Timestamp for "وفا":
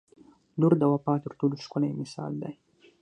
0.93-1.13